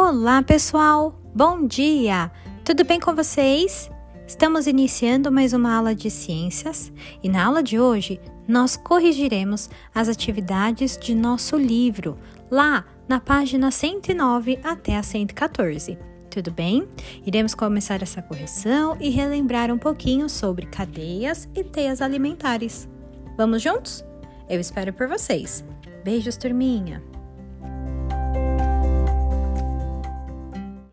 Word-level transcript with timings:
Olá, 0.00 0.44
pessoal! 0.44 1.20
Bom 1.34 1.66
dia! 1.66 2.30
Tudo 2.64 2.84
bem 2.84 3.00
com 3.00 3.16
vocês? 3.16 3.90
Estamos 4.28 4.68
iniciando 4.68 5.30
mais 5.30 5.52
uma 5.52 5.74
aula 5.74 5.92
de 5.92 6.08
ciências 6.08 6.92
e 7.20 7.28
na 7.28 7.44
aula 7.44 7.64
de 7.64 7.80
hoje 7.80 8.20
nós 8.46 8.76
corrigiremos 8.76 9.68
as 9.92 10.08
atividades 10.08 10.96
de 10.96 11.16
nosso 11.16 11.56
livro, 11.56 12.16
lá 12.48 12.84
na 13.08 13.18
página 13.18 13.72
109 13.72 14.60
até 14.62 14.96
a 14.96 15.02
114. 15.02 15.98
Tudo 16.30 16.52
bem? 16.52 16.86
Iremos 17.26 17.52
começar 17.52 18.00
essa 18.00 18.22
correção 18.22 18.96
e 19.00 19.10
relembrar 19.10 19.72
um 19.72 19.78
pouquinho 19.78 20.28
sobre 20.28 20.66
cadeias 20.66 21.48
e 21.56 21.64
teias 21.64 22.00
alimentares. 22.00 22.88
Vamos 23.36 23.60
juntos? 23.60 24.04
Eu 24.48 24.60
espero 24.60 24.92
por 24.92 25.08
vocês. 25.08 25.64
Beijos, 26.04 26.36
turminha! 26.36 27.17